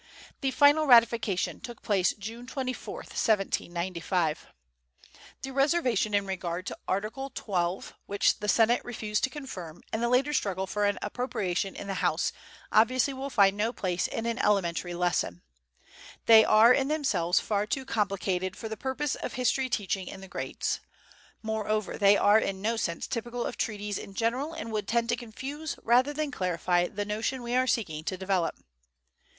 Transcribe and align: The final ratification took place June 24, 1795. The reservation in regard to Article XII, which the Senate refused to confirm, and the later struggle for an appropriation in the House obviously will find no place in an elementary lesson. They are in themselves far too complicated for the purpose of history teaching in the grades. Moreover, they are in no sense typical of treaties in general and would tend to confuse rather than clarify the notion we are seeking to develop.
The 0.39 0.49
final 0.49 0.87
ratification 0.87 1.59
took 1.59 1.83
place 1.83 2.11
June 2.15 2.47
24, 2.47 2.95
1795. 3.03 4.47
The 5.43 5.51
reservation 5.51 6.15
in 6.15 6.25
regard 6.25 6.65
to 6.65 6.77
Article 6.87 7.31
XII, 7.37 7.93
which 8.07 8.39
the 8.39 8.47
Senate 8.47 8.83
refused 8.83 9.23
to 9.25 9.29
confirm, 9.29 9.83
and 9.93 10.01
the 10.01 10.09
later 10.09 10.33
struggle 10.33 10.65
for 10.65 10.85
an 10.85 10.97
appropriation 11.03 11.75
in 11.75 11.85
the 11.85 11.93
House 12.01 12.33
obviously 12.71 13.13
will 13.13 13.29
find 13.29 13.55
no 13.55 13.71
place 13.71 14.07
in 14.07 14.25
an 14.25 14.39
elementary 14.39 14.95
lesson. 14.95 15.43
They 16.25 16.43
are 16.43 16.73
in 16.73 16.87
themselves 16.87 17.39
far 17.39 17.67
too 17.67 17.85
complicated 17.85 18.55
for 18.55 18.67
the 18.67 18.75
purpose 18.77 19.13
of 19.13 19.33
history 19.33 19.69
teaching 19.69 20.07
in 20.07 20.19
the 20.19 20.27
grades. 20.27 20.79
Moreover, 21.43 21.95
they 21.99 22.17
are 22.17 22.39
in 22.39 22.59
no 22.59 22.75
sense 22.75 23.05
typical 23.05 23.45
of 23.45 23.55
treaties 23.55 23.99
in 23.99 24.15
general 24.15 24.51
and 24.53 24.71
would 24.71 24.87
tend 24.87 25.09
to 25.09 25.15
confuse 25.15 25.75
rather 25.83 26.11
than 26.11 26.31
clarify 26.31 26.87
the 26.87 27.05
notion 27.05 27.43
we 27.43 27.53
are 27.53 27.67
seeking 27.67 28.03
to 28.05 28.17
develop. 28.17 28.55